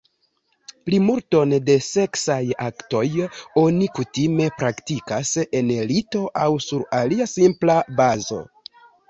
[0.87, 3.03] Plimulton de seksaj aktoj
[3.65, 8.43] oni kutime praktikas en lito aŭ sur alia simpla bazo.